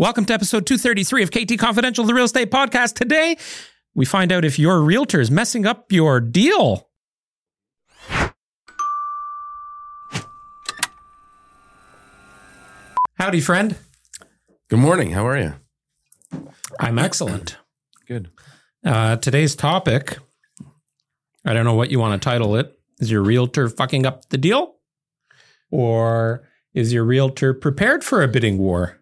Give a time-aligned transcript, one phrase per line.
[0.00, 2.94] Welcome to episode 233 of KT Confidential, the real estate podcast.
[2.94, 3.36] Today,
[3.94, 6.88] we find out if your realtor is messing up your deal.
[13.18, 13.76] Howdy, friend.
[14.70, 15.10] Good morning.
[15.10, 15.52] How are you?
[16.80, 17.58] I'm excellent.
[18.08, 18.30] Good.
[18.82, 20.16] Uh, today's topic
[21.44, 22.74] I don't know what you want to title it.
[23.00, 24.76] Is your realtor fucking up the deal?
[25.70, 28.96] Or is your realtor prepared for a bidding war?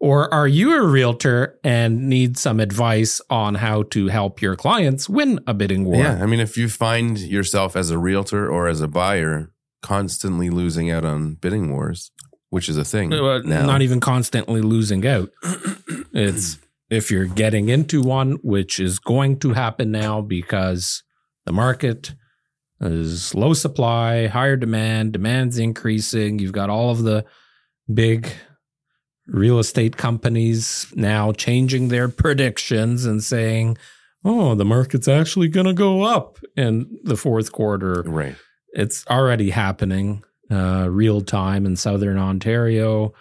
[0.00, 5.08] Or are you a realtor and need some advice on how to help your clients
[5.08, 5.96] win a bidding war?
[6.02, 6.22] Yeah.
[6.22, 9.50] I mean, if you find yourself as a realtor or as a buyer
[9.82, 12.10] constantly losing out on bidding wars,
[12.50, 13.64] which is a thing, Uh, now.
[13.66, 15.30] Not even constantly losing out.
[16.12, 16.58] It's
[16.90, 21.02] if you're getting into one, which is going to happen now because
[21.44, 22.14] the market
[22.80, 26.38] is low supply, higher demand, demand's increasing.
[26.38, 27.24] You've got all of the
[27.92, 28.28] big
[29.28, 33.76] real estate companies now changing their predictions and saying,
[34.24, 38.36] oh, the market's actually going to go up in the fourth quarter right.
[38.72, 43.12] it's already happening uh, real time in southern ontario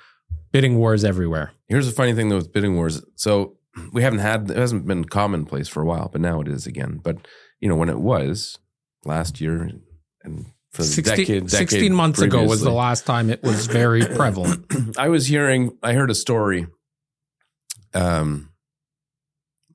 [0.52, 3.03] bidding wars everywhere Here's the funny thing though with bidding wars.
[3.16, 3.58] So
[3.92, 7.00] we haven't had it hasn't been commonplace for a while, but now it is again.
[7.03, 7.28] But
[7.59, 8.58] you know, when it was
[9.06, 9.70] last year
[10.24, 10.46] and
[10.78, 14.95] for 16, decade, 16 decade months ago was the last time it was very prevalent
[14.95, 16.67] I was hearing, I heard a story.
[17.95, 18.52] Um,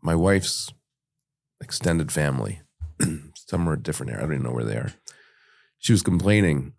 [0.00, 0.72] my wife's
[1.60, 2.60] extended family,
[3.34, 4.22] somewhere different area.
[4.22, 4.92] I don't even know where they are.
[5.78, 6.74] She was complaining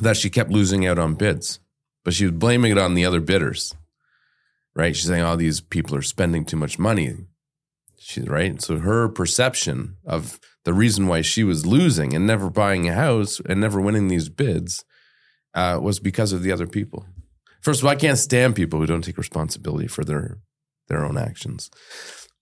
[0.00, 1.58] that she kept losing out on bids,
[2.04, 3.74] but she was blaming it on the other bidders.
[4.76, 4.94] Right?
[4.94, 7.16] She's saying, "Oh, these people are spending too much money."
[7.98, 8.60] She's right.
[8.62, 13.40] So her perception of the reason why she was losing and never buying a house
[13.46, 14.84] and never winning these bids
[15.54, 17.06] uh, was because of the other people.
[17.60, 20.38] First of all, I can't stand people who don't take responsibility for their
[20.88, 21.70] their own actions.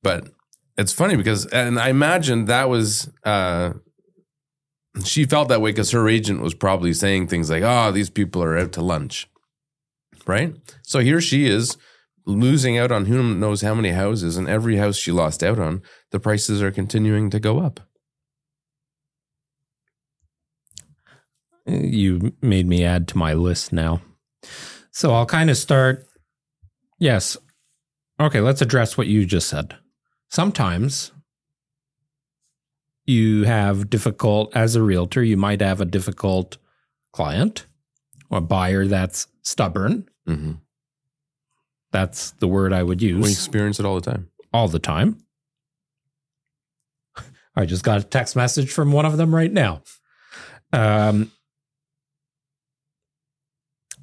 [0.02, 0.28] But
[0.76, 3.74] it's funny because, and I imagine that was uh,
[5.04, 8.42] she felt that way because her agent was probably saying things like, "Oh, these people
[8.42, 9.28] are out to lunch,"
[10.26, 10.54] right?
[10.82, 11.76] So here she is
[12.24, 15.82] losing out on who knows how many houses, and every house she lost out on,
[16.10, 17.80] the prices are continuing to go up.
[21.66, 24.00] You made me add to my list now
[24.90, 26.04] so i'll kind of start
[26.98, 27.36] yes
[28.20, 29.76] okay let's address what you just said
[30.28, 31.12] sometimes
[33.06, 36.56] you have difficult as a realtor you might have a difficult
[37.12, 37.66] client
[38.30, 40.52] or buyer that's stubborn Mm-hmm.
[41.90, 44.28] that's the word i would use We experience it all the time.
[44.52, 45.18] all the time.
[47.56, 49.82] I just got a text message from one of them right now.
[50.72, 51.32] Um,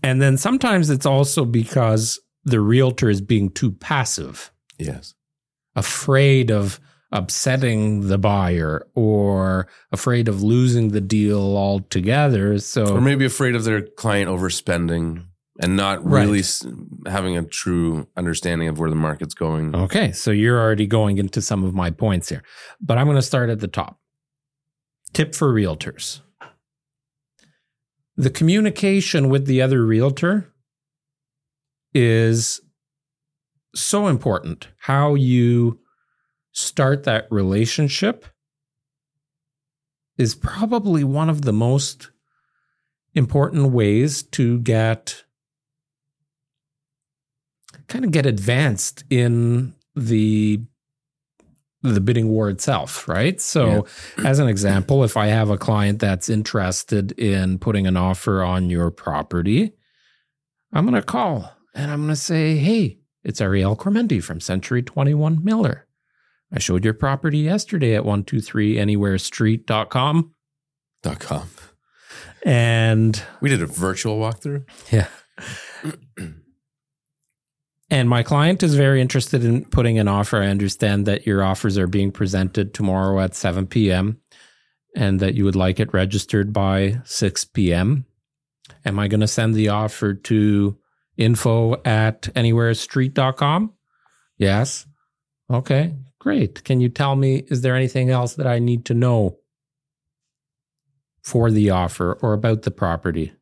[0.04, 5.14] and then sometimes it's also because the realtor is being too passive, Yes.
[5.76, 6.80] afraid of
[7.12, 12.60] upsetting the buyer or afraid of losing the deal altogether.
[12.60, 15.26] So or maybe afraid of their client overspending
[15.60, 16.66] and not really s
[17.08, 19.76] having a true understanding of where the market's going.
[19.76, 22.44] Okay, so you're already going into some of my points here,
[22.80, 24.00] but I'm going to start at the top.
[25.14, 26.22] Tip for realtors
[28.20, 30.54] the communication with the other realtor
[31.94, 32.60] is
[33.74, 34.68] so important.
[34.78, 35.80] How you
[36.52, 38.26] start that relationship
[40.18, 42.10] is probably one of the most
[43.16, 45.24] important ways to get
[47.88, 50.62] kind of get advanced in the
[51.82, 53.40] the bidding war itself, right?
[53.40, 53.86] So,
[54.26, 58.70] as an example, if I have a client that's interested in putting an offer on
[58.70, 59.74] your property,
[60.74, 64.82] I'm going to call and I'm going to say, "Hey, it's Ariel Kormendy from Century
[64.84, 65.88] 21 Miller.
[66.52, 70.34] I showed your property yesterday at 123anywherestreet.com
[71.02, 71.50] Dot com.
[72.44, 74.66] and We did a virtual walkthrough.
[74.92, 75.08] Yeah.
[77.92, 80.38] and my client is very interested in putting an offer.
[80.38, 84.20] I understand that your offers are being presented tomorrow at 7 p.m.
[84.96, 88.06] and that you would like it registered by 6 p.m.
[88.86, 90.78] Am I going to send the offer to
[91.18, 93.74] info at anywherestreet.com?
[94.38, 94.86] Yes.
[95.52, 96.64] Okay, great.
[96.64, 99.40] Can you tell me, is there anything else that I need to know
[101.24, 103.34] for the offer or about the property?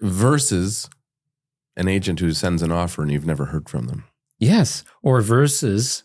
[0.00, 0.88] Versus
[1.76, 4.04] an agent who sends an offer and you've never heard from them.
[4.38, 4.84] Yes.
[5.02, 6.04] Or versus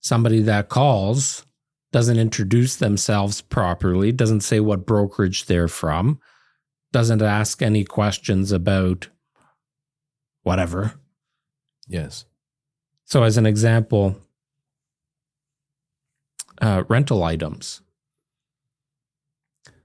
[0.00, 1.44] somebody that calls,
[1.92, 6.20] doesn't introduce themselves properly, doesn't say what brokerage they're from,
[6.92, 9.08] doesn't ask any questions about
[10.42, 10.94] whatever,
[11.88, 12.26] Yes.
[13.06, 14.16] So, as an example,
[16.60, 17.80] uh, rental items.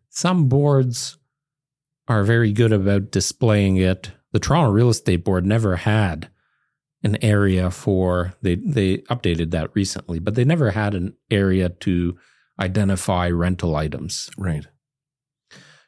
[0.10, 1.18] Some boards
[2.08, 4.12] are very good about displaying it.
[4.34, 6.30] The Toronto Real Estate Board never had
[7.04, 12.18] an area for they they updated that recently, but they never had an area to
[12.60, 14.30] identify rental items.
[14.38, 14.68] Right.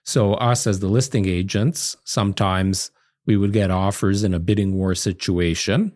[0.04, 2.92] So us as the listing agents, sometimes
[3.26, 5.94] we would get offers in a bidding war situation.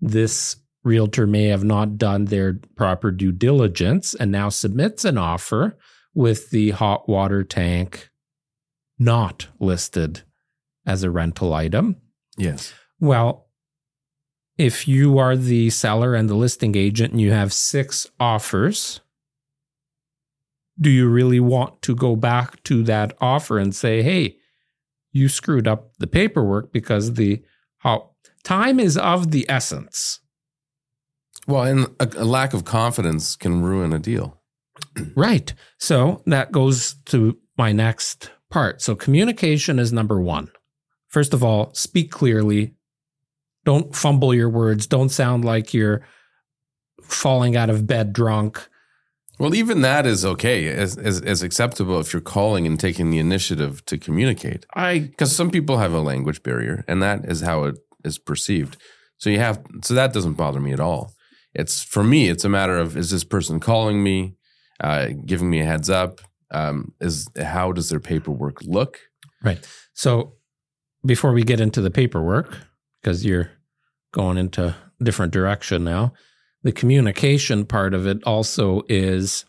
[0.00, 5.78] This realtor may have not done their proper due diligence and now submits an offer
[6.14, 8.10] with the hot water tank
[8.98, 10.22] not listed
[10.86, 11.96] as a rental item.
[12.36, 12.72] Yes.
[13.00, 13.48] Well,
[14.56, 19.00] if you are the seller and the listing agent and you have six offers,
[20.80, 24.36] do you really want to go back to that offer and say, hey,
[25.12, 27.42] you screwed up the paperwork because the
[27.78, 28.10] how
[28.44, 30.20] time is of the essence.
[31.46, 34.40] Well, and a, a lack of confidence can ruin a deal.
[35.14, 35.52] Right.
[35.78, 38.80] So that goes to my next part.
[38.82, 40.50] So communication is number one.
[41.08, 42.74] First of all, speak clearly.
[43.64, 44.86] Don't fumble your words.
[44.86, 46.06] Don't sound like you're
[47.02, 48.68] falling out of bed drunk.
[49.38, 53.18] Well, even that is okay, as, as, as acceptable if you're calling and taking the
[53.18, 54.64] initiative to communicate.
[54.74, 58.78] I Because some people have a language barrier, and that is how it is perceived.
[59.18, 61.12] So you have, so that doesn't bother me at all.
[61.54, 64.36] It's for me, it's a matter of is this person calling me,
[64.80, 66.20] uh, giving me a heads up?
[66.50, 69.00] Um, is how does their paperwork look?
[69.42, 69.66] Right.
[69.92, 70.34] So
[71.06, 72.56] before we get into the paperwork,
[73.00, 73.50] because you're
[74.12, 76.12] going into a different direction now,
[76.62, 79.44] the communication part of it also is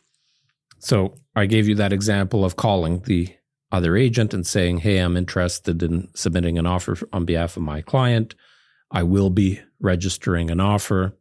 [0.80, 3.33] so I gave you that example of calling the
[3.71, 7.81] other agent and saying, Hey, I'm interested in submitting an offer on behalf of my
[7.81, 8.36] client.
[8.92, 11.18] I will be registering an offer.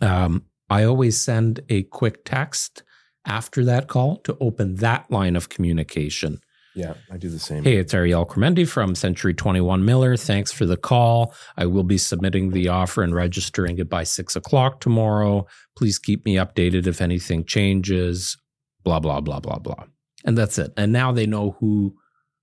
[0.00, 2.82] Um, I always send a quick text
[3.26, 6.40] after that call to open that line of communication.
[6.76, 7.64] Yeah, I do the same.
[7.64, 10.14] Hey, it's Ariel Kormendy from Century 21 Miller.
[10.14, 11.34] Thanks for the call.
[11.56, 15.46] I will be submitting the offer and registering it by six o'clock tomorrow.
[15.74, 18.36] Please keep me updated if anything changes.
[18.84, 19.84] Blah, blah, blah, blah, blah.
[20.26, 20.74] And that's it.
[20.76, 21.96] And now they know who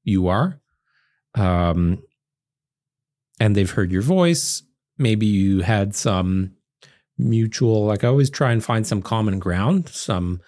[0.03, 0.59] you are.
[1.35, 2.01] Um,
[3.39, 4.63] and they've heard your voice.
[4.97, 6.55] Maybe you had some
[7.19, 10.41] mutual, like I always try and find some common ground, some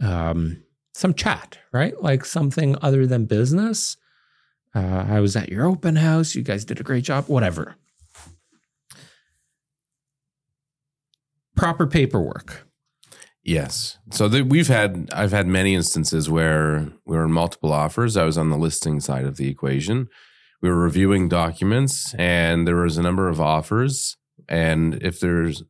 [0.00, 2.00] um, some chat, right?
[2.02, 3.96] Like something other than business.
[4.74, 6.34] Uh, I was at your open house.
[6.34, 7.26] You guys did a great job.
[7.26, 7.76] Whatever.
[11.56, 12.66] Proper paperwork.
[13.42, 13.98] Yes.
[14.12, 18.16] So the, we've had I've had many instances where we were in multiple offers.
[18.16, 20.08] I was on the listing side of the equation.
[20.62, 25.62] We were reviewing documents and there was a number of offers and if there's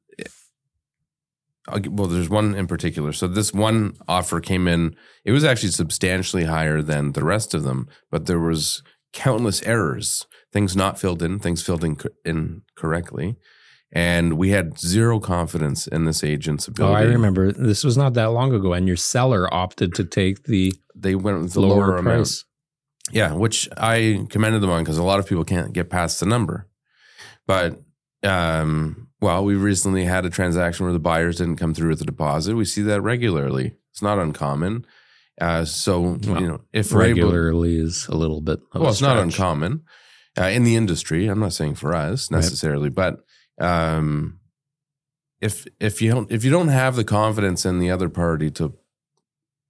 [1.89, 3.13] well there's one in particular.
[3.13, 7.63] So this one offer came in it was actually substantially higher than the rest of
[7.63, 13.37] them, but there was countless errors, things not filled in, things filled in, in correctly.
[13.93, 16.95] And we had zero confidence in this agent's ability.
[16.95, 17.09] Oh.
[17.09, 20.73] I remember this was not that long ago, and your seller opted to take the
[20.95, 22.19] they went with the lower, lower, amount.
[22.19, 22.45] price.
[23.11, 26.27] Yeah, which I commended them on because a lot of people can't get past the
[26.27, 26.69] number.
[27.49, 27.81] But
[28.23, 32.05] um, well, we recently had a transaction where the buyers didn't come through with the
[32.05, 32.55] deposit.
[32.57, 33.77] We see that regularly.
[33.91, 34.87] It's not uncommon.
[35.41, 38.61] Uh, so Well, you know, if we're able, Regularly is a little bit.
[38.73, 39.85] Of well, a it's not uncommon
[40.39, 41.27] uh, in the industry.
[41.29, 42.39] I'm not saying for us Right.
[42.39, 43.25] necessarily, but
[43.59, 44.41] um,
[45.41, 48.75] if if you don't if you don't have the confidence in the other party to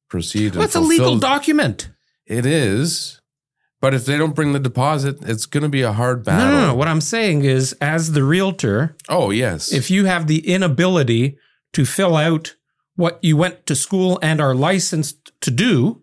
[0.08, 1.90] proceed, and That's a legal document.
[2.26, 3.19] It is.
[3.80, 6.46] But if they don't bring the deposit, it's going to be a hard battle.
[6.46, 6.74] No, no, no.
[6.74, 9.72] What I'm saying is, as the realtor, Oh, yes.
[9.72, 11.38] if you have the inability
[11.72, 12.56] to fill out
[12.96, 16.02] what you went to school and are licensed to do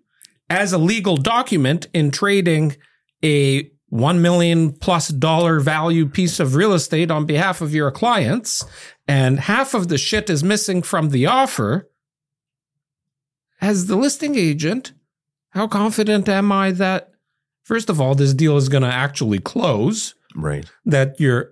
[0.50, 2.76] as a legal document in trading
[3.24, 8.66] a 1 million plus dollar value piece of real estate on behalf of your clients
[9.08, 11.90] and half of the shit is missing from the offer
[13.62, 14.94] as the listing agent
[15.52, 17.12] how confident am i that
[17.68, 20.66] first of all this deal is going to actually close right.
[20.86, 21.52] that your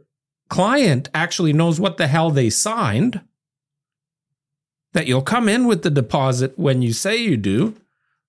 [0.49, 3.21] client actually knows what the hell they signed,
[4.93, 7.75] that you'll come in with the deposit when you say you do,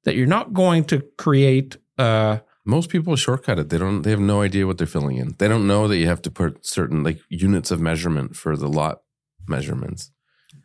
[0.02, 3.68] that you're not going to create uh Most people shortcut it.
[3.68, 4.02] They don't.
[4.02, 5.36] They have no idea what they're filling in.
[5.38, 8.68] They don't know that you have to put certain like units of measurement for the
[8.68, 9.02] lot
[9.46, 10.10] measurements.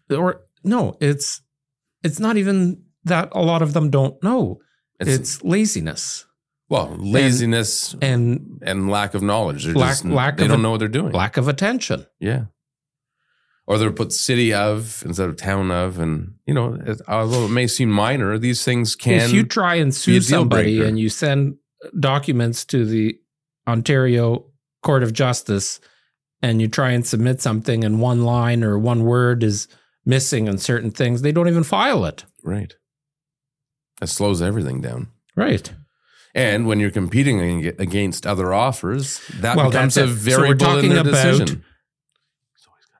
[0.09, 1.41] or no, it's
[2.03, 4.59] it's not even that a lot of them don't know.
[4.99, 6.25] It's, It's, laziness
[6.71, 9.65] well laziness and, and lack of knowledge.
[9.65, 11.11] They're Lack- just, lack they of don't a- know what they're doing.
[11.11, 12.05] lack of attention.
[12.19, 12.45] yeah.
[13.67, 17.67] or they'll put city of instead of town of, and you know, although it may
[17.67, 19.21] seem minor, these things can.
[19.21, 20.87] if you try and sue somebody breaker.
[20.89, 21.57] and you send
[21.99, 23.17] documents to the
[23.67, 24.45] Ontario
[24.83, 25.79] Court of Justice
[26.41, 29.67] and you try and submit something and one line or one word is
[30.05, 32.25] missing on certain things, they don't even file it.
[32.43, 32.73] right,
[33.99, 35.09] that slows everything down.
[35.35, 35.71] Right.
[36.33, 40.07] And when you're competing against other offers, that Well, becomes a it.
[40.07, 41.65] So variable in about- decision.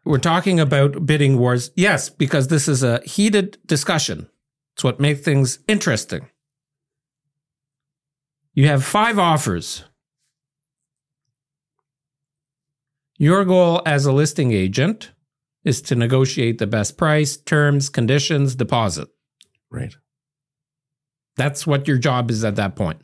[0.04, 1.72] We're talking about bidding wars.
[1.76, 4.28] Yes, because this is a heated discussion.
[4.74, 6.28] It's what makes things interesting.
[8.54, 9.84] You have five offers.
[13.18, 15.12] Your goal as a listing agent
[15.64, 19.08] is to negotiate the best price, terms, conditions, deposit.
[19.70, 19.94] Right.
[21.38, 23.02] That's what your job is at that point.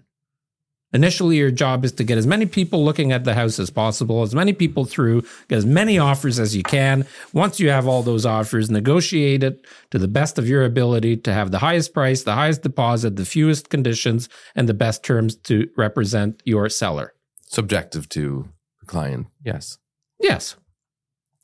[0.93, 4.21] Initially, your job is to get as many people looking at the house as possible,
[4.21, 7.05] as many people through, get as many offers as you can.
[7.33, 11.33] Once you have all those offers, negotiate it to the best of your ability to
[11.33, 15.69] have the highest price, the highest deposit, the fewest conditions, and the best terms to
[15.75, 17.13] represent your seller.
[17.47, 18.47] Subjective to
[18.79, 19.27] the client.
[19.43, 19.77] Yes.
[20.21, 20.55] Yes.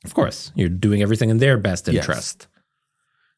[0.04, 0.52] Of course.
[0.54, 2.48] You're doing everything in their best Yes.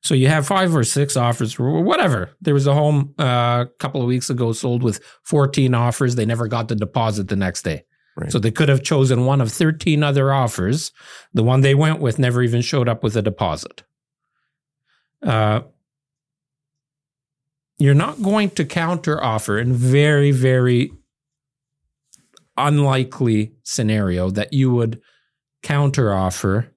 [0.07, 2.31] So you have five or six offers, or whatever.
[2.41, 6.15] There was a home uh, a couple of weeks ago sold with 14 offers.
[6.15, 7.83] They never got the deposit the next day.
[8.17, 8.31] Right.
[8.31, 10.93] So they could have chosen one of 13 other offers.
[11.35, 13.83] The one they went with never even showed up with a deposit.
[15.25, 15.63] Uh,
[17.79, 20.93] you're not going to counter offer in very, very
[22.57, 25.01] unlikely scenario that you would
[25.65, 26.73] counter offer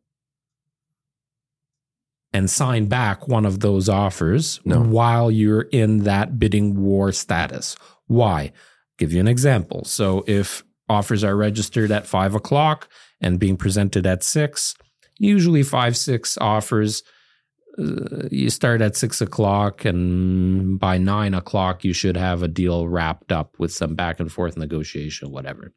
[2.33, 4.79] and sign back one of those offers No.
[4.81, 7.75] while you're in that bidding war status.
[8.07, 8.51] Why?
[8.97, 9.83] Give you an example.
[9.85, 12.87] So if offers are registered at five o'clock
[13.21, 14.75] and being presented at six,
[15.17, 17.03] usually five, six offers.
[17.77, 22.87] Uh, you start at six o'clock, and by nine o'clock, you should have a deal
[22.87, 25.71] wrapped up with some back and forth negotiation, whatever.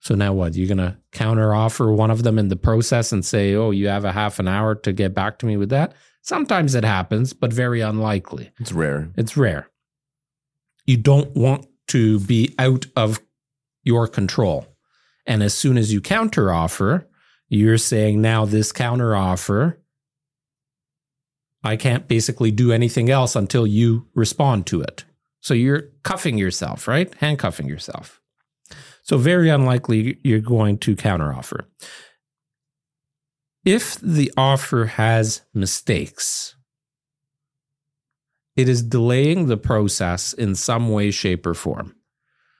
[0.00, 0.54] So now what?
[0.54, 4.04] You're gonna counter offer one of them in the process and say, "Oh, you have
[4.04, 7.52] a half an hour to get back to me with that." Sometimes it happens, but
[7.52, 8.50] very unlikely.
[8.58, 9.10] It's rare.
[9.16, 9.68] It's rare.
[10.86, 13.20] You don't want to be out of
[13.82, 14.66] your control.
[15.26, 17.06] And as soon as you counter offer,
[17.48, 19.80] you're saying now this counter offer,
[21.62, 25.04] I can't basically do anything else until you respond to it.
[25.40, 27.12] So you're cuffing yourself, right?
[27.14, 28.19] Handcuffing yourself.
[29.10, 31.64] So very unlikely you're going to counteroffer.
[33.64, 36.54] If the offer has mistakes,
[38.54, 41.96] it is delaying the process in some way, shape, or form.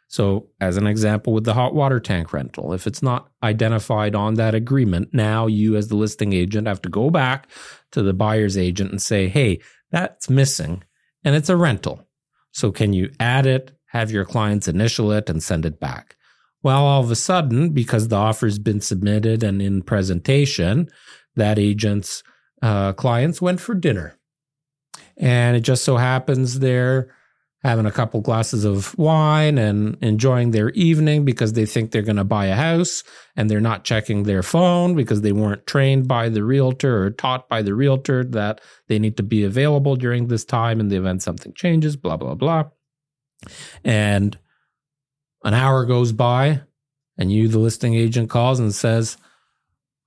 [0.08, 4.34] So, as an example, with the hot water tank rental, if it's not identified on
[4.34, 7.48] that agreement, now you, as the listing agent, have to go back
[7.92, 9.60] to the buyer's agent and say, hey,
[9.92, 10.82] that's missing
[11.22, 12.08] and it's a rental.
[12.50, 16.16] So, can you add it, have your clients initial it, and send it back?
[16.62, 20.88] Well, all of a sudden, because the offer's been submitted and in presentation,
[21.36, 22.22] that agent's
[22.62, 24.18] uh, clients went for dinner.
[25.16, 27.14] And it just so happens they're
[27.62, 32.16] having a couple glasses of wine and enjoying their evening because they think they're going
[32.16, 33.04] to buy a house
[33.36, 37.48] and they're not checking their phone because they weren't trained by the realtor or taught
[37.50, 41.22] by the realtor that they need to be available during this time in the event
[41.22, 42.64] something changes, blah, blah, blah.
[43.84, 44.38] And
[45.44, 46.62] an hour goes by
[47.16, 49.16] and you, the listing agent, calls and says,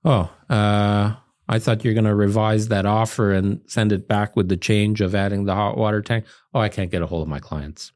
[0.04, 1.14] Oh, uh,
[1.48, 5.00] I thought you're going to revise that offer and send it back with the change
[5.00, 6.26] of adding the hot water tank.
[6.52, 7.92] Oh, I can't get a hold of my clients.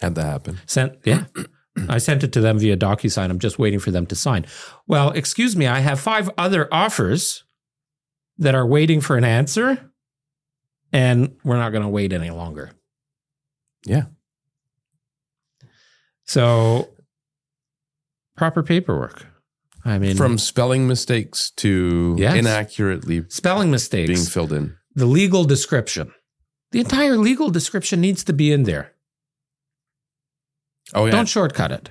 [0.00, 0.58] Had that happen.
[0.66, 1.24] Sent, yeah.
[1.88, 3.30] I sent it to them via DocuSign.
[3.30, 4.46] I'm just waiting for them to sign.
[4.86, 7.44] Well, excuse me, I have five other offers
[8.38, 9.90] that are waiting for an answer,
[10.92, 12.72] and we're not going to wait any longer.
[13.84, 14.04] Yeah.
[16.26, 16.88] So,
[18.36, 19.26] proper paperwork.
[19.84, 22.36] I mean, From spelling mistakes to Yes.
[22.36, 24.76] inaccurately spelling mistakes, being filled in.
[24.94, 26.12] the legal description.
[26.72, 28.92] The entire legal description needs to be in there.
[30.94, 31.12] Oh yeah.
[31.12, 31.90] Don't shortcut it.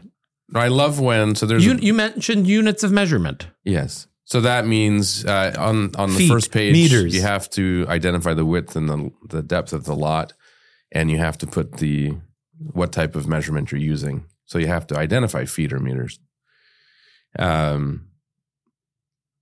[0.56, 3.48] I love when so there's You, a- you mentioned units of measurement.
[3.64, 4.08] yes.
[4.26, 7.14] So that means uh, on on the Feet, first page meters.
[7.14, 10.34] you have to identify the width and the the depth of the lot,
[10.94, 12.14] and you have to put the
[12.72, 14.26] what type of measurement you're using.
[14.46, 16.20] So you have to identify feet or meters.
[17.38, 18.08] Um,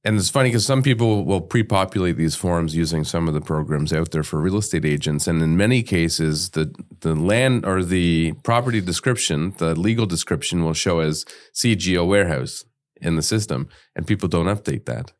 [0.03, 3.93] and it's funny because some people will pre-populate these forms using some of the programs
[3.93, 8.33] out there for real estate agents, and in many cases, the the land or the
[8.43, 11.23] property description, the legal description, will show as
[11.53, 12.65] CGO warehouse
[12.99, 15.13] in the system, and people don't update that.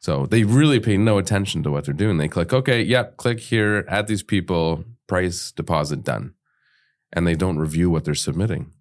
[0.00, 2.16] So they really pay no attention to what they're doing.
[2.16, 6.34] They click, okay, yep, click here, add these people, price, deposit, done.
[7.12, 8.72] And they don't review what they're submitting.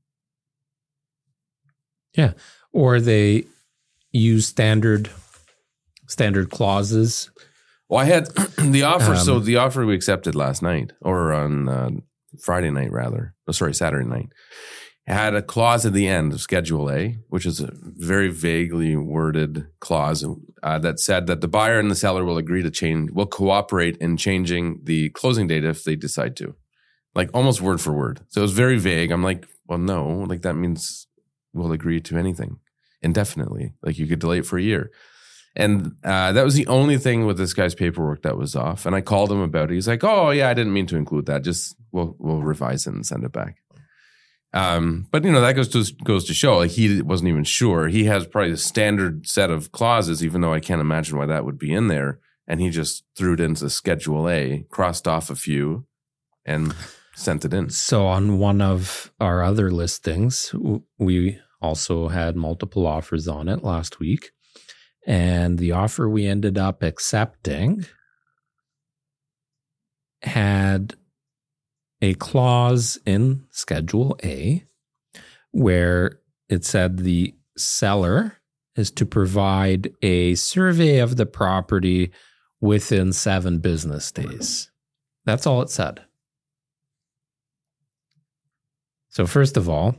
[2.15, 2.33] Yeah,
[2.71, 3.45] or they
[4.11, 5.09] use standard
[6.07, 7.29] standard clauses.
[7.87, 9.15] Well, I had the offer.
[9.15, 11.89] so Um, the offer we accepted last night, or on uh,
[12.41, 13.35] Friday night, rather.
[13.47, 14.29] Oh, sorry, Saturday night.
[15.07, 19.65] Had a clause at the end of Schedule A, which is a very vaguely worded
[19.79, 20.23] clause
[20.61, 23.97] uh, that said that the buyer and the seller will agree to change, will cooperate
[23.97, 26.55] in changing the closing date if they decide to,
[27.15, 28.21] like almost word for word.
[28.29, 29.11] So it was very vague.
[29.11, 31.07] I'm like, well, no, like that means
[31.53, 32.59] we'll agree to anything
[33.01, 33.73] indefinitely.
[33.83, 34.91] Like you could delay it for a year.
[35.55, 38.85] And uh, that was the only thing with this guy's paperwork that was off.
[38.85, 39.73] And I called him about it.
[39.73, 41.43] He's like, "Oh yeah, I didn't mean to include that.
[41.43, 43.57] Just we'll we'll revise it and send it back."
[44.53, 47.87] Um, but you know that goes to goes to show like he wasn't even sure.
[47.87, 51.45] He has probably a standard set of clauses, even though I can't imagine why that
[51.45, 52.19] would be in there.
[52.47, 55.85] And he just threw it into Schedule A, crossed off a few,
[56.45, 56.73] and
[57.19, 57.69] sent it in.
[57.69, 60.55] So on one of our other listings,
[60.97, 64.31] we also had multiple offers on it last week.
[65.05, 67.85] And the offer we ended up accepting
[70.21, 70.95] had
[72.01, 74.65] a clause in Schedule A
[75.51, 78.37] where it said the seller
[78.75, 82.11] is to provide a survey of the property
[82.61, 84.71] within seven business days.
[85.25, 86.01] That's all it said.
[89.19, 89.97] So, first of all,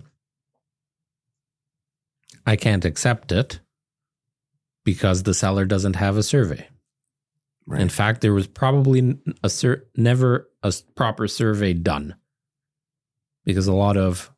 [2.46, 3.60] I can't accept it
[4.82, 6.66] because the seller doesn't have a survey.
[7.66, 7.82] Right.
[7.82, 12.14] In fact, there was probably a sur- never a proper survey done
[13.44, 14.32] because a lot of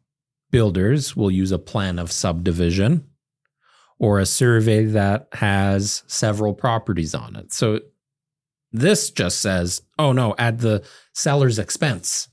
[0.50, 3.06] builders will use a plan of subdivision
[4.00, 7.52] or a survey that has several properties on it.
[7.52, 7.78] So
[8.72, 12.26] this just says, oh no, at the seller's expense.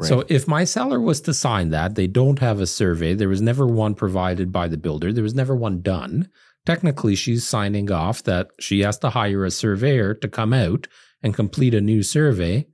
[0.00, 3.14] So if my seller was to sign that, they don't have a survey.
[3.14, 5.12] There was never one provided by the builder.
[5.12, 6.28] There was never one done.
[6.64, 10.86] Technically, she's signing off that she has to hire a surveyor to come out
[11.22, 12.66] and complete a new survey.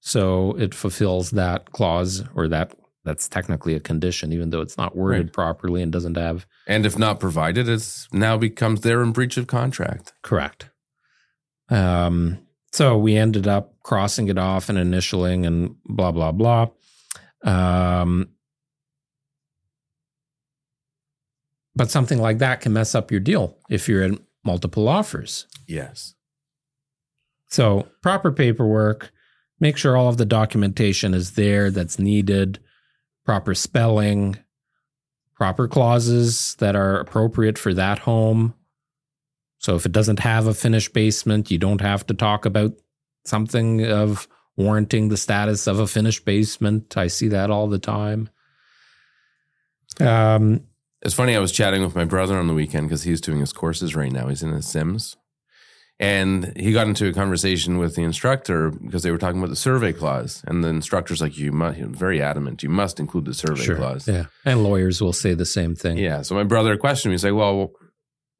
[0.00, 4.96] So it fulfills that clause or that that's technically a condition, even though it's not
[4.96, 5.32] worded Right.
[5.32, 9.46] properly and doesn't have and if not provided, it's now becomes they're in breach of
[9.46, 10.12] contract.
[10.22, 10.70] Correct.
[11.70, 12.38] Um,
[12.72, 16.68] so we ended up crossing it off and initialing and blah blah blah.
[17.42, 18.28] Um,
[21.74, 25.46] but something like that can mess up your deal if you're in multiple offers.
[25.66, 26.14] Yes.
[27.48, 29.12] So proper paperwork,
[29.58, 32.60] make sure all of the documentation is there that's needed,
[33.24, 34.38] proper spelling,
[35.34, 38.54] proper clauses that are appropriate for that home.
[39.60, 42.72] So if it doesn't have a finished basement, you don't have to talk about
[43.26, 46.96] something of warranting the status of a finished basement.
[46.96, 48.30] I see that all the time.
[50.00, 50.62] Um,
[51.02, 51.36] It's funny.
[51.36, 54.10] I was chatting with my brother on the weekend because he's doing his courses right
[54.10, 54.28] now.
[54.28, 55.18] He's in his Sims,
[55.98, 59.56] and he got into a conversation with the instructor because they were talking about the
[59.56, 62.62] survey clause, and the instructor's like, "You must." Very adamant.
[62.62, 63.76] You must include the survey sure.
[63.76, 64.08] clause.
[64.08, 64.26] Yeah.
[64.46, 65.98] And lawyers will say the same thing.
[65.98, 66.22] Yeah.
[66.22, 67.14] So my brother questioned me.
[67.14, 67.72] He's like, "Well,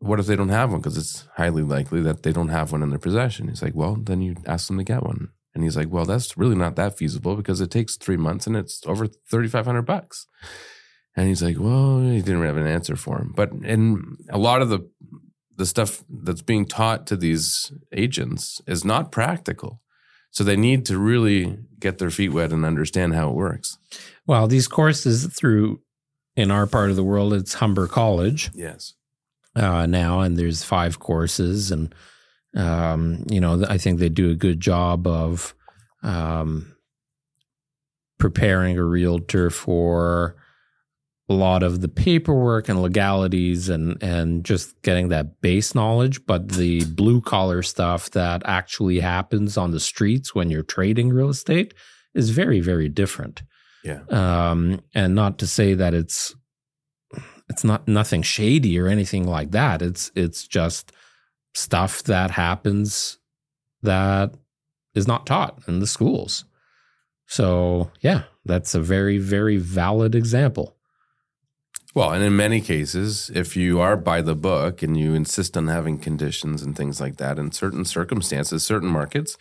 [0.00, 0.80] what if they don't have one?
[0.80, 3.96] Because it's highly likely that they don't have one in their possession." He's like, "Well,
[3.96, 6.96] then you ask them to get one." And he's like, "Well, that's really not that
[6.96, 10.26] feasible because it takes three months and it's over thirty five hundred bucks."
[11.16, 14.62] And he's like, "Well, he didn't have an answer for him." But in a lot
[14.62, 14.88] of the
[15.56, 19.82] the stuff that's being taught to these agents is not practical.
[20.30, 23.76] So they need to really get their feet wet and understand how it works.
[24.26, 25.80] Well, these courses through
[26.36, 28.94] in our part of the world, it's Humber College Yes.
[29.56, 31.94] Uh, now, and there's five courses, and
[32.56, 35.54] um, you know I think they do a good job of
[36.02, 36.74] um,
[38.18, 40.36] preparing a realtor for
[41.28, 46.48] a lot of the paperwork and legalities and and just getting that base knowledge but
[46.50, 51.72] the blue collar stuff that actually happens on the streets when you're trading real estate
[52.14, 53.42] is very very different
[53.84, 54.00] Yeah.
[54.10, 56.34] um and not to say that it's
[57.50, 59.82] it's not nothing shady or anything like that.
[59.82, 60.92] It's it's just
[61.52, 63.18] stuff that happens
[63.82, 64.32] that
[64.94, 66.44] is not taught in the schools.
[67.26, 70.76] So yeah that's a very very valid example.
[71.92, 75.66] Well, and in many cases, if you are by the book and you insist on
[75.66, 79.36] having conditions and things like that, in certain circumstances, certain markets,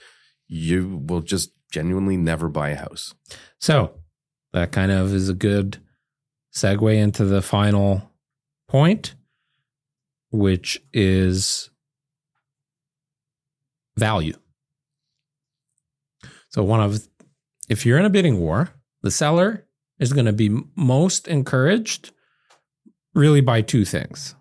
[0.47, 3.13] you will just genuinely never buy a house.
[3.59, 3.99] So
[4.51, 5.77] that kind of is a good
[6.59, 8.11] segue into the final
[8.67, 9.15] point,
[10.31, 11.69] which is
[13.97, 14.35] value.
[16.49, 17.07] So, one of,
[17.69, 18.69] if you're in a bidding war,
[19.01, 19.65] the seller
[19.99, 22.11] is going to be most encouraged
[23.13, 24.35] really by two things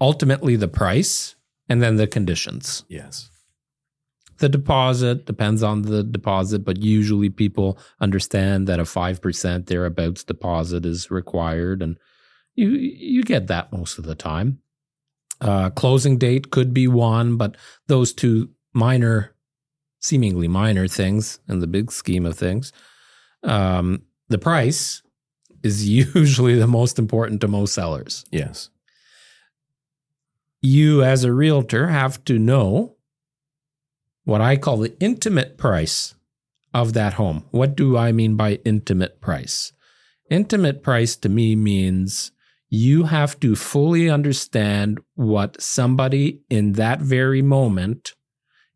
[0.00, 1.34] ultimately, the price
[1.68, 2.84] and then the conditions.
[2.88, 3.30] Yes.
[4.38, 10.84] The deposit depends on the deposit, but usually people understand that a 5% thereabouts deposit
[10.84, 11.82] is required.
[11.82, 11.96] And
[12.54, 14.60] you, you get that most of the time.
[15.40, 19.34] Uh, closing date could be one, but those two minor,
[20.00, 22.72] seemingly minor things in the big scheme of things.
[23.42, 25.02] Um, the price
[25.62, 28.24] is usually the most important to most sellers.
[28.30, 28.70] Yes.
[30.62, 32.95] You, as a realtor, have to know
[34.26, 36.16] what I call the intimate price
[36.74, 37.44] of that home.
[37.52, 39.72] What do I mean by intimate price?
[40.28, 42.32] Intimate price to me means
[42.68, 48.14] you have to fully understand what somebody in that very moment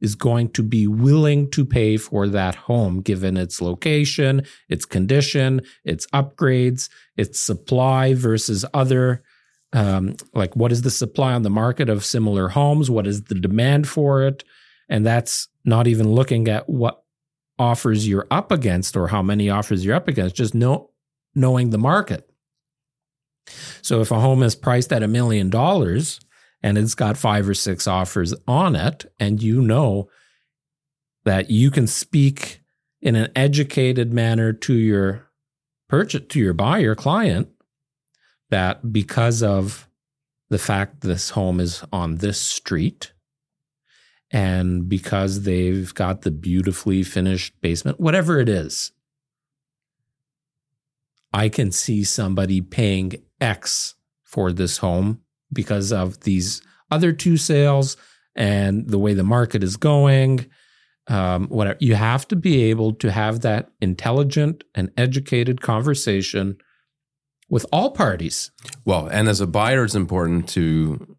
[0.01, 5.63] is going to be willing to pay for that home, given its location, its condition,
[5.85, 9.25] its upgrades, its supply versus other.
[9.73, 12.89] Um, like, what is the supply on the market of similar homes?
[12.89, 14.45] What is the demand for it?
[14.91, 17.03] And that's not even looking at what
[17.59, 20.91] offers you're up against or how many offers you're up against, just know,
[21.35, 22.29] knowing the market.
[23.83, 26.21] So if a home is priced at a million dollars
[26.63, 30.11] and it's got five or six offers on it, and you know
[31.25, 32.61] that you can speak
[33.01, 35.31] in an educated manner to your
[35.89, 37.49] purchase to your buyer client
[38.51, 39.89] that because of
[40.51, 43.13] the fact this home is on this street
[44.33, 48.93] and because they've got the beautifully finished basement whatever it is
[51.33, 55.21] i can see somebody paying x for this home
[55.53, 57.97] because of these other two sales
[58.37, 60.47] and the way the market is going.
[61.09, 66.57] Um, whatever you have to be able to have that intelligent and educated conversation
[67.49, 68.53] with all parties.
[68.85, 71.17] Well, and as a buyer, it's important to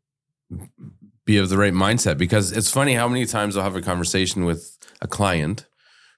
[1.25, 4.45] be of the right mindset because it's funny how many times I'll have a conversation
[4.45, 5.67] with a client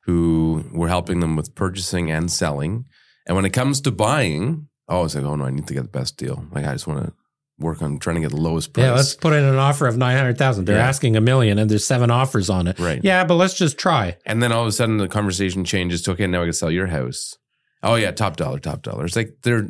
[0.05, 2.85] who we're helping them with purchasing and selling.
[3.25, 5.83] And when it comes to buying, I it's like, oh no, I need to get
[5.83, 6.45] the best deal.
[6.51, 7.13] Like I just want to
[7.59, 8.85] work on trying to get the lowest price.
[8.85, 10.65] Yeah, let's put in an offer of 900,000.
[10.65, 10.87] They're Yeah.
[10.87, 12.79] asking a million and there's seven offers on it.
[12.79, 12.99] Right.
[13.03, 14.17] Yeah, but let's just try.
[14.25, 16.71] And then all of a sudden the conversation changes to okay, now I can sell
[16.71, 17.37] your house.
[17.81, 19.05] Oh yeah, top dollar, top dollar.
[19.05, 19.69] It's like they're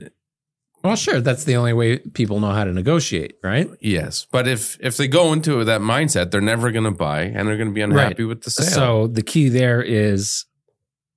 [0.84, 3.70] Well, sure, that's the only way people know how to negotiate, right?
[3.80, 7.48] yes, but if if they go into that mindset, they're never going to buy and
[7.48, 8.66] they're going to be unhappy with the sale.
[8.68, 10.46] So the key there is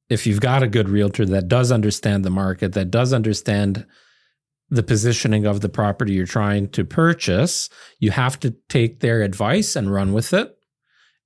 [0.08, 3.86] if you've got a good realtor that does understand the market, that does understand
[4.70, 9.76] the positioning of the property you're trying to purchase, you have to take their advice
[9.76, 10.55] and run with it.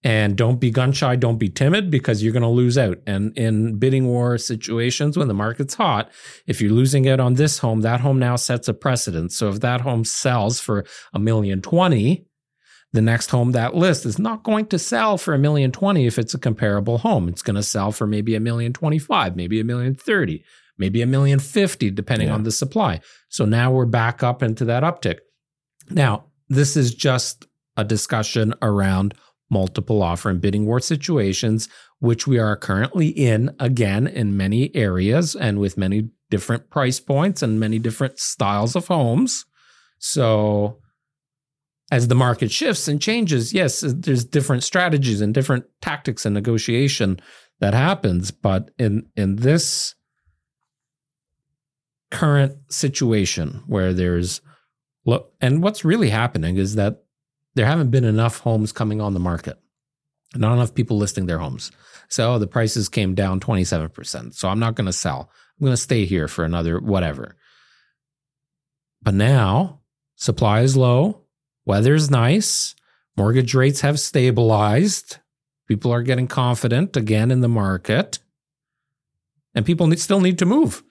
[0.02, 2.98] And don't be gun shy, don't be timid because you're going to lose out.
[3.06, 6.10] And in bidding war situations, when the market's hot,
[6.46, 9.30] if you're losing out on this home, that home now sets a precedent.
[9.32, 12.26] So if that home sells for a million twenty,
[12.94, 16.18] the next home that list is not going to sell for a million twenty if
[16.18, 17.28] it's a comparable home.
[17.28, 20.42] It's going to sell for maybe a million twenty five, maybe a million thirty,
[20.78, 22.34] maybe a million fifty, depending Yeah.
[22.34, 23.00] on the supply.
[23.28, 25.18] So now we're back up into that uptick.
[25.90, 29.14] Now, this is just a discussion around
[29.50, 35.34] multiple offer and bidding war situations, which we are currently in again in many areas
[35.34, 39.44] and with many different price points and many different styles of homes.
[39.98, 40.78] So,
[41.90, 47.20] as the market shifts and changes, yes, there's different strategies and different tactics and negotiation
[47.58, 48.30] that happens.
[48.30, 49.94] But in in this
[52.10, 54.40] current situation where there's
[55.04, 57.04] look, and what's really happening is that
[57.60, 59.58] there haven't been enough homes coming on the market,
[60.34, 61.70] not enough people listing their homes.
[62.08, 64.32] So the prices came down 27%.
[64.32, 65.30] So I'm not going to sell.
[65.58, 67.36] I'm going to stay here for another whatever.
[69.02, 69.80] But now
[70.16, 71.26] supply is low,
[71.66, 72.74] weather's nice,
[73.14, 75.18] mortgage rates have stabilized,
[75.68, 78.20] people are getting confident again in the market,
[79.54, 80.82] and people need, still need to move.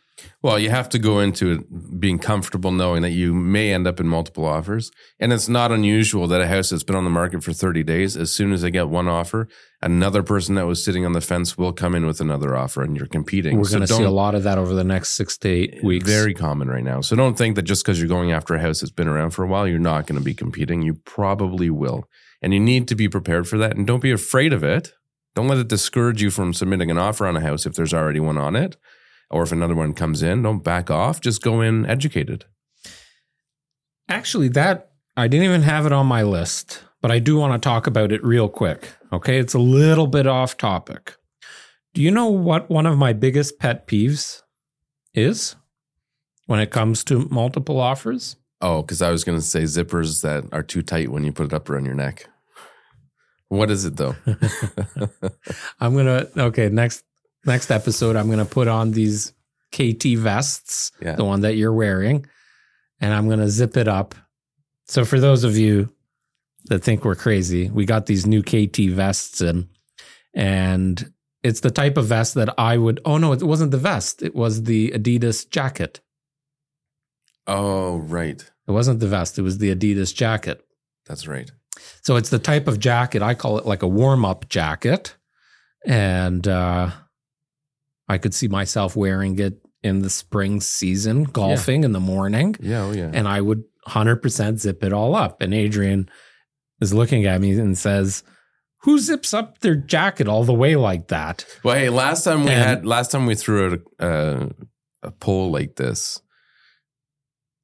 [0.42, 4.00] Well, you have to go into it being comfortable knowing that you may end up
[4.00, 4.92] in multiple offers.
[5.20, 8.16] And it's not unusual that a house that's been on the market for 30 days,
[8.16, 9.48] as soon as they get one offer,
[9.82, 12.96] another person that was sitting on the fence will come in with another offer and
[12.96, 13.58] you're competing.
[13.58, 15.84] We're So going to see a lot of that over the next six to eight
[15.84, 16.08] weeks.
[16.08, 17.02] Very common right now.
[17.02, 19.44] So don't think that just because you're going after a house that's been around for
[19.44, 20.82] a while, you're not going to be competing.
[20.82, 22.08] You probably will.
[22.42, 23.76] And you need to be prepared for that.
[23.76, 24.94] And don't be afraid of it.
[25.36, 28.20] Don't let it discourage you from submitting an offer on a house if there's already
[28.20, 28.78] one on it.
[29.30, 31.22] Or if another one comes in, don't back off.
[31.22, 32.46] Just go in educated.
[34.08, 37.66] Actually, that I didn't even have it on my list, but I do want to
[37.66, 38.90] talk about it real quick.
[39.14, 39.38] Okay.
[39.40, 41.16] It's a little bit off topic.
[41.94, 44.42] Do you know what one of my biggest pet peeves
[45.14, 45.56] is
[46.46, 48.36] when it comes to multiple offers?
[48.62, 51.48] Oh, because I was going to say zippers that are too tight when you put
[51.48, 52.28] it up around your neck.
[53.50, 54.16] What is it though?
[55.80, 57.04] I'm gonna okay next
[57.46, 58.16] next episode.
[58.16, 59.34] I'm gonna put on these
[59.72, 61.16] KT vests, Yeah.
[61.16, 62.26] the one that you're wearing,
[63.00, 64.16] and I'm gonna zip it up.
[64.88, 65.90] So for those of you
[66.66, 69.70] that think we're crazy, we got these new KT vests in,
[70.34, 71.12] and
[71.44, 73.00] it's the type of vest that I would.
[73.06, 74.22] Oh no, it wasn't the vest.
[74.22, 76.02] It was the Adidas jacket.
[77.48, 78.50] oh, right.
[78.68, 79.40] It wasn't the vest.
[79.40, 80.64] It was the Adidas jacket.
[81.08, 81.50] That's right.
[82.02, 85.16] So it's the type of jacket I call it like a warm up jacket,
[85.86, 86.92] and uh,
[88.10, 92.82] I could see myself wearing it in the spring season, golfing in the morning, Yeah.
[92.86, 93.12] Oh, yeah.
[93.14, 95.42] and I would hundred percent zip it all up.
[95.42, 96.10] And Adrian
[96.82, 98.24] is looking at me and says,
[98.82, 102.52] "Who zips up their jacket all the way like that?" Well, hey, last time we
[102.52, 104.50] And- had last time we threw out a, uh,
[105.04, 106.20] a poll like this.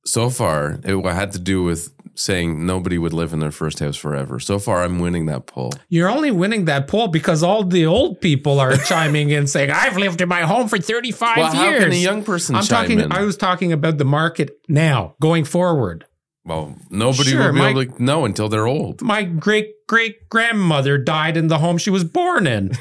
[0.06, 3.96] So far, it had to do with saying nobody would live in their first house
[3.96, 4.40] forever.
[4.40, 5.72] So far, I'm winning that poll.
[5.90, 9.98] You're only winning that poll because all the old people are chiming in saying, "I've
[9.98, 13.00] lived in my home for 35 Well, how years." can a young person I'm talking.
[13.00, 13.12] in?
[13.12, 16.06] I was talking about the market now, going forward.
[16.46, 19.02] well, nobody Sure, will be my- able to know until they're old.
[19.02, 22.72] My great great grandmother died in the home she was born in.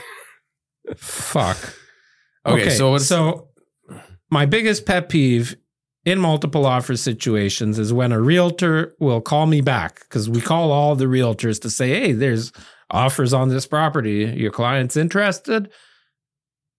[0.96, 1.56] Fuck.
[2.46, 3.48] Okay, so so
[4.30, 5.56] my biggest pet peeve
[6.04, 10.70] in multiple offer situations is when a realtor will call me back because we call
[10.70, 12.52] all the realtors to say, "Hey, there's
[12.90, 14.32] offers on this property.
[14.36, 15.70] Your client's interested."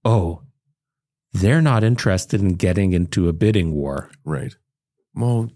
[0.03, 0.43] Oh,
[1.33, 4.11] they're not interested in getting into a bidding war.
[4.23, 4.55] right?
[5.13, 5.51] Well,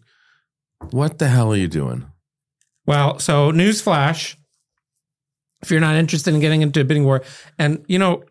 [0.92, 2.06] what the hell are you doing?
[2.86, 4.36] Well, so newsflash:
[5.62, 7.22] if you're not interested in getting into a bidding war,
[7.60, 8.24] and you know,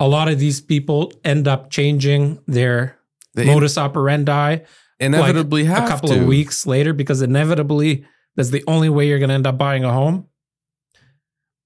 [0.00, 2.98] a lot of these people end up changing their
[3.34, 4.58] They modus operandi
[5.00, 6.20] inevitably like have a couple to.
[6.20, 8.04] of weeks later because inevitably
[8.36, 10.26] that's the only way you're going to end up buying a home.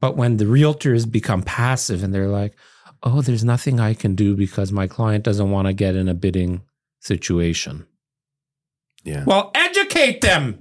[0.01, 2.55] But when the realtors become passive and they're like,
[3.03, 6.15] "Oh, there's nothing I can do because my client doesn't want to get in a
[6.15, 6.63] bidding
[7.01, 7.87] situation."
[9.05, 10.59] Yeah, Well, educate them.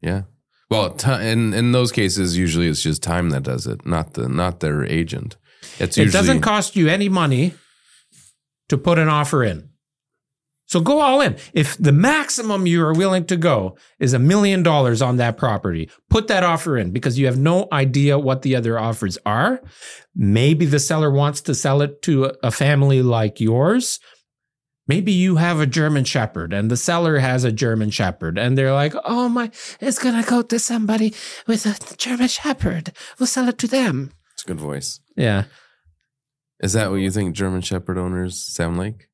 [0.00, 0.22] yeah.
[0.70, 4.28] Well, ti in in those cases, usually it's just time that does it, not the
[4.28, 5.36] not their agent.
[5.78, 7.54] It's It usually doesn't cost you any money
[8.68, 9.68] to put an offer in.
[10.66, 11.36] So go all in.
[11.54, 15.88] If the maximum you are willing to go is a million dollars on that property,
[16.10, 19.62] put that offer in because you have no idea what the other offers are.
[20.14, 23.98] Maybe the seller wants to sell it to a- family like yours.
[24.86, 28.72] Maybe you have a German Shepherd and the seller has a German Shepherd and they're
[28.74, 29.50] like, oh my,
[29.80, 31.14] it's going to go to somebody
[31.46, 32.92] with a German Shepherd.
[33.18, 34.12] We'll sell it to them.
[34.34, 35.00] it's a good voice.
[35.16, 35.44] Yeah.
[36.60, 39.08] Is that what you think German Shepherd owners sound like?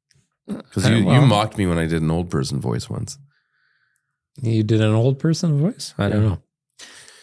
[0.46, 3.18] Because Uh, you, well- you mocked me when I did an old person voice once.
[4.42, 5.94] You did an old person voice?
[5.96, 6.38] I don't know.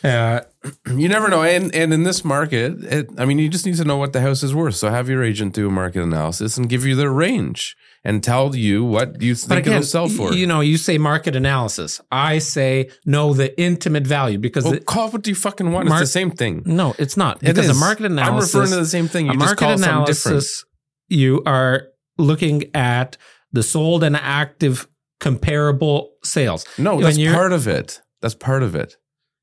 [0.03, 0.41] Uh,
[0.95, 3.83] You never know, and and in this market, it, I mean, you just need to
[3.83, 4.75] know what the house is worth.
[4.75, 8.55] So have your agent do a market analysis and give you their range and tell
[8.55, 10.33] you what you think again, it'll sell for.
[10.33, 12.01] you know, you say market analysis.
[12.11, 15.87] I say know the intimate value because well, the- call it what you fucking want.
[15.87, 16.63] Mar- it's the same thing.
[16.65, 17.77] no, it's not It because is.
[17.77, 18.55] a market analysis.
[18.55, 19.25] I'm referring to the same thing.
[19.27, 20.25] You a just market call it something different.
[20.35, 20.65] analysis.
[21.09, 21.87] You are
[22.17, 23.17] looking at
[23.51, 24.87] the sold and active
[25.19, 26.65] comparable sales.
[26.77, 28.01] No, that's part of it.
[28.21, 28.97] That's part of it.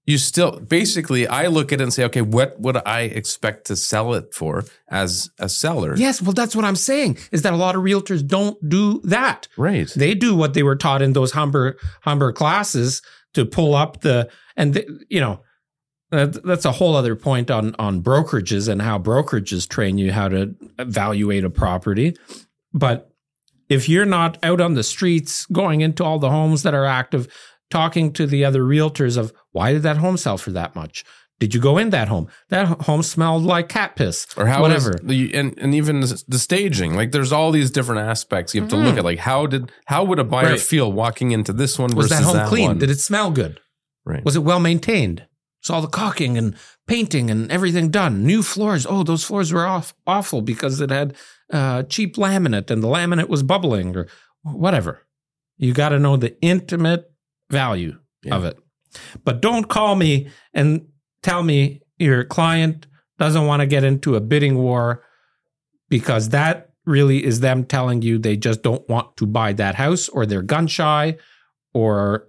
[0.09, 3.77] You still basically, I look at it and say, okay, what would I expect to
[3.77, 5.95] sell it for as a seller?
[5.99, 7.19] Yes, well, that's what I'm saying.
[7.31, 9.49] Is that a lot of realtors don't do that.
[9.59, 9.87] Right.
[9.95, 13.03] They do what they were taught in those Humber Humber classes
[13.35, 15.43] to pull up the and the, you know
[16.11, 20.29] that, that's a whole other point on on brokerages and how brokerages train you how
[20.29, 22.17] to evaluate a property.
[22.73, 23.13] But
[23.69, 27.29] if you're not out on the streets going into all the homes that are active,
[27.71, 31.05] talking to the other realtors of why did that home sell for that much?
[31.41, 32.27] Did you go in that home?
[32.49, 34.27] That home smelled like cat piss.
[34.37, 34.99] or how whatever.
[35.03, 38.77] the, and and even the, staging like there's all these different aspects you have to
[38.77, 40.53] look at like how did how would a buyer Mm-hmm.
[40.55, 40.61] Right.
[40.61, 42.67] feel walking into this one was versus that home clean?
[42.67, 42.79] one?
[42.79, 43.61] Did it smell good?
[44.05, 45.27] right Was it well maintained?
[45.61, 46.57] So all the caulking and
[46.89, 48.25] painting and everything done.
[48.25, 48.87] New floors.
[48.89, 51.15] Oh, those floors were off awful because it had
[51.53, 54.07] uh, cheap laminate and the laminate was bubbling or
[54.43, 55.07] whatever.
[55.57, 57.11] You got to know the intimate
[57.51, 58.37] value Yeah.
[58.37, 58.59] of it.
[59.25, 60.87] But don't call me and
[61.23, 62.87] tell me your client
[63.19, 65.03] doesn't want to get into a bidding war
[65.89, 70.09] because that really is them telling you they just don't want to buy that house
[70.09, 71.17] or they're gun shy
[71.75, 72.29] or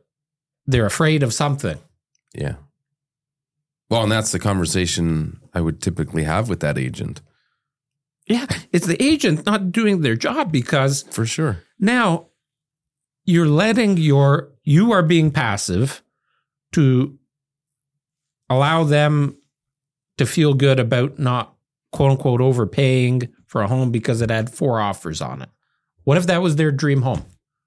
[0.66, 1.78] they're afraid of something.
[2.34, 2.56] yeah
[3.90, 7.22] Well, and that's the conversation I would typically have with that agent.
[8.28, 11.64] Yeah, it's the agent not doing their job because For sure.
[11.80, 12.28] now
[13.26, 16.04] you're letting your you are being passive
[16.74, 17.18] to
[18.50, 19.38] allow them
[20.18, 21.56] to feel good about not
[21.92, 25.50] quote unquote overpaying for a home because it had four offers on it.
[26.04, 27.26] What if that was their dream home?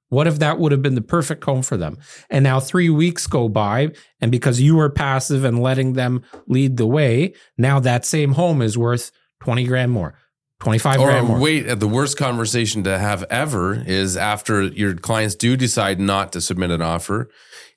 [0.09, 1.99] What if that would have been the perfect home for them?
[2.29, 6.77] And now three weeks go by, and because you were passive and letting them lead
[6.77, 9.11] the way, now that same home is worth
[9.43, 10.15] 20 grand more,
[10.63, 11.41] 25 Or more.
[11.41, 16.41] wait, the worst conversation to have ever is after your clients do decide not to
[16.41, 17.29] submit an offer,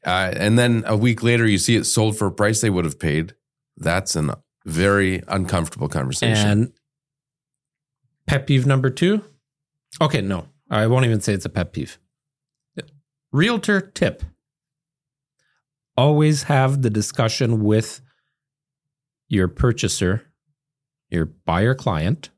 [0.06, 2.86] uh, and then a week later you see it sold for a price they would
[2.86, 3.34] have paid.
[3.76, 6.48] That's a very uncomfortable conversation.
[6.48, 6.74] And
[8.28, 9.24] pet peeve number two.
[10.00, 11.98] Okay, no, I won't even say it's a pet peeve.
[13.32, 14.22] Realtor tip
[15.98, 18.02] always have the discussion with
[19.28, 20.32] your purchaser,
[21.10, 22.30] your buyer client.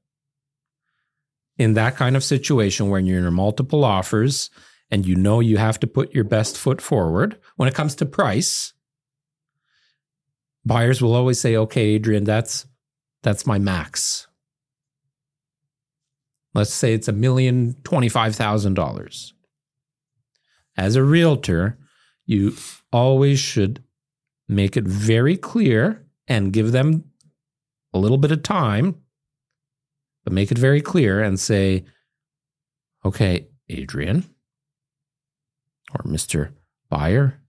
[1.57, 4.49] In that kind of situation when you're in multiple offers
[4.91, 8.05] and you know you have to put your best foot forward when it comes to
[8.05, 8.73] price,
[10.65, 12.67] buyers will always say, okay, Adrian, that's
[13.23, 14.27] that's my max.
[16.53, 19.33] Let's say it's a million twenty-five thousand dollars.
[20.77, 21.77] As a realtor,
[22.25, 22.55] you
[22.91, 23.83] always should
[24.47, 27.05] make it very clear and give them
[27.93, 28.95] a little bit of time,
[30.27, 31.85] but make it very clear and say,
[33.05, 34.25] okay, Adrian
[35.93, 36.51] or Mr.
[36.89, 37.39] Buyer,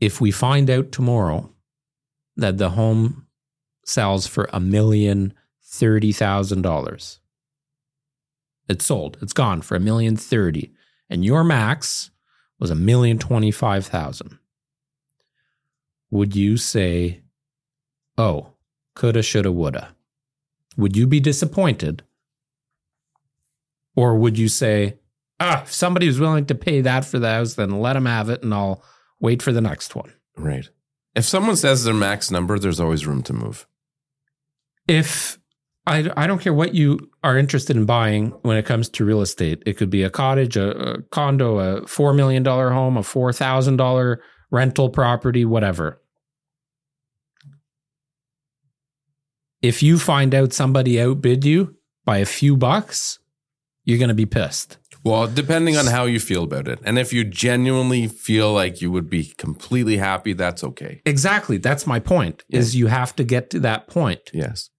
[0.00, 1.54] if we find out tomorrow
[2.36, 3.28] that the home
[3.84, 7.20] sells for a million thirty thousand dollars.
[8.68, 9.16] It's sold.
[9.22, 10.72] It's gone for a million thirty.
[11.08, 12.10] And your max
[12.58, 14.36] was a million twenty five thousand.
[16.10, 17.20] Would you say,
[18.18, 18.54] oh,
[18.96, 19.94] coulda, shoulda, woulda?
[20.76, 22.02] Would you be disappointed?
[23.96, 24.98] Or would you say,
[25.38, 28.28] ah, if somebody was willing to pay that for the house, then let them have
[28.28, 28.82] it and I'll
[29.20, 30.12] wait for the next one?
[30.36, 30.68] right.
[31.14, 33.68] If someone says their max number, there's always room to move.
[34.88, 35.38] if
[35.86, 39.20] I, I don't care what you are interested in buying when it comes to real
[39.20, 44.16] estate, it could be a cottage, a, a condo, a $4 million home, a $4,000
[44.50, 46.00] rental property, whatever.
[49.64, 53.18] If you find out somebody outbid you by a few bucks,
[53.84, 54.76] you're going to be pissed.
[55.04, 56.78] Well, depending on how you feel about it.
[56.84, 61.00] And if you genuinely feel like you would be completely happy, that's okay.
[61.04, 61.58] Exactly.
[61.58, 64.30] That's my point is you have to get to that point.
[64.32, 64.70] Yes.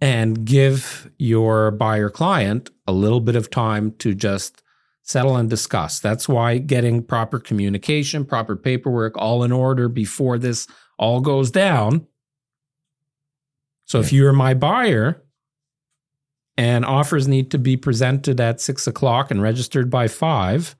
[0.00, 4.62] and give your buyer client a little bit of time to just
[5.02, 6.00] settle and discuss.
[6.00, 10.66] That's why getting proper communication, proper paperwork, all in order before this
[10.98, 12.06] all goes down.
[13.92, 15.22] So if you're my buyer
[16.56, 20.74] and offers need to be presented at six o'clock and registered by five,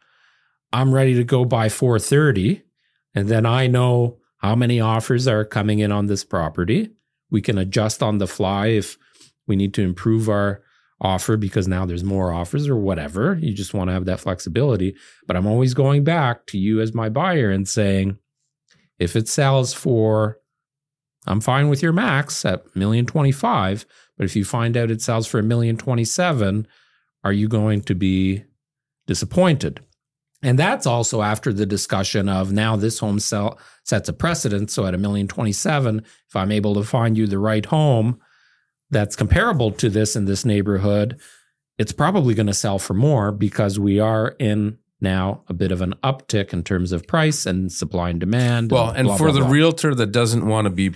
[0.72, 2.62] I'm ready to go by 4:30.
[3.14, 6.88] And then I know how many offers are coming in on this property.
[7.30, 8.96] We can adjust on the fly if
[9.46, 10.62] we need to improve our
[10.98, 13.38] offer because now there's more offers or whatever.
[13.38, 14.96] You just want to have that flexibility.
[15.26, 18.16] But I'm always going back to you as my buyer and saying,
[18.98, 20.38] if it sells for,
[21.26, 23.86] I'm fine with your max at million twenty five.
[24.16, 26.66] But if you find out it sells for a million twenty seven,
[27.24, 28.44] are you going to be
[29.06, 29.80] disappointed?
[30.42, 34.70] And that's also after the discussion of now this home sell sets a precedent.
[34.70, 38.20] So at a million twenty seven, if I'm able to find you the right home
[38.90, 41.20] that's comparable to this in this neighborhood,
[41.78, 45.80] it's probably going to sell for more because we are in now a bit of
[45.80, 48.70] an uptick in terms of price and supply and demand.
[48.70, 49.50] Well, and blah, for blah, the blah.
[49.50, 50.92] realtor that doesn't want to be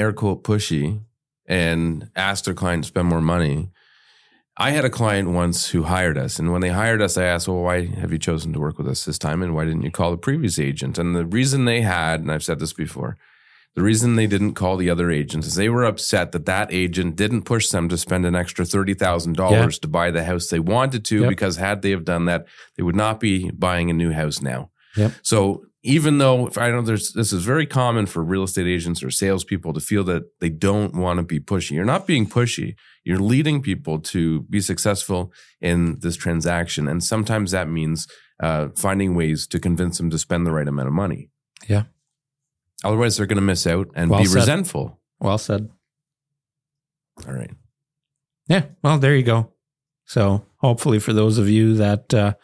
[0.00, 1.00] air quote pushy
[1.46, 3.70] and ask their client to spend more money,
[4.56, 6.38] I had a client once who hired us.
[6.38, 8.88] And when they hired us, I asked, Well, why have you chosen to work with
[8.88, 9.42] us this time?
[9.42, 10.98] And why didn't you call the previous agent?
[10.98, 13.16] And the reason they had, and I've said this before,
[13.76, 17.14] the reason they didn't call the other agents is they were upset that that agent
[17.16, 19.66] didn't push them to spend an extra $30,000 Yeah.
[19.82, 21.28] to buy the house they wanted to, Yep.
[21.28, 22.46] because had they have done that,
[22.76, 24.70] they would not be buying a new house now.
[24.96, 25.12] Yep.
[25.22, 29.10] So even though I know there's this is very common for real estate agents or
[29.10, 31.72] salespeople to feel that they don't want to be pushy.
[31.72, 32.74] You're not being pushy.
[33.04, 38.06] You're leading people to be successful in this transaction, and sometimes that means
[38.42, 41.30] uh, finding ways to convince them to spend the right amount of money.
[41.68, 41.84] Yeah.
[42.84, 44.36] Otherwise, they're going to miss out and Well be said.
[44.36, 44.98] resentful.
[45.18, 45.68] Well said.
[47.26, 47.50] All right.
[48.48, 48.64] Yeah.
[48.82, 49.52] Well, there you go.
[50.06, 52.34] So hopefully for those of you that uh,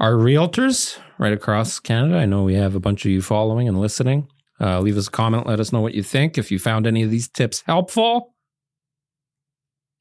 [0.00, 3.78] are realtors right across Canada, I know we have a bunch of you following and
[3.78, 4.28] listening.
[4.58, 5.46] Uh, leave us a comment.
[5.46, 6.38] Let us know what you think.
[6.38, 8.34] If you found any of these tips helpful.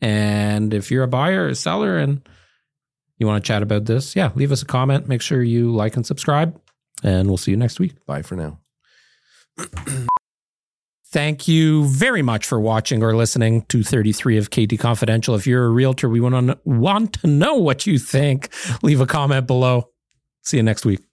[0.02, 2.28] And if you're a buyer or a seller and
[3.18, 5.08] you want to chat about this, yeah, leave us a comment.
[5.08, 6.60] Make sure you like and subscribe.
[7.04, 8.06] And we'll see you next week.
[8.06, 8.60] Bye for now.
[11.12, 15.34] Thank you very much for watching or listening to 33 of KT Confidential.
[15.34, 18.50] If you're a realtor, we want to, want to know what you think.
[18.84, 19.90] Leave a comment below.
[20.44, 21.09] See you next week.